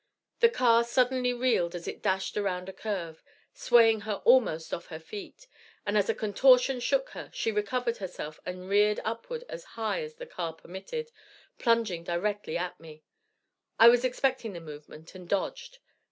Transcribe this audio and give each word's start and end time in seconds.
The 0.39 0.49
car 0.49 0.83
suddenly 0.83 1.31
reeled 1.31 1.75
as 1.75 1.87
it 1.87 2.01
dashed 2.01 2.35
around 2.35 2.67
a 2.67 2.73
curve, 2.73 3.21
swaying 3.53 4.01
her 4.01 4.15
almost 4.25 4.73
off 4.73 4.87
her 4.87 4.99
feet, 4.99 5.45
and 5.85 5.95
as 5.95 6.09
a 6.09 6.15
contortion 6.15 6.79
shook 6.79 7.09
her, 7.11 7.29
she 7.35 7.51
recovered 7.51 7.97
herself, 7.97 8.39
and 8.43 8.67
rearing 8.67 8.97
upward 9.05 9.43
as 9.47 9.63
high 9.77 10.01
as 10.01 10.15
the 10.15 10.25
car 10.25 10.53
permitted, 10.53 11.11
plunged 11.59 12.03
directly 12.05 12.57
at 12.57 12.79
me. 12.79 13.03
I 13.77 13.89
was 13.89 14.03
expecting 14.03 14.53
the 14.53 14.59
movement, 14.59 15.13
and 15.13 15.29
dodged. 15.29 15.77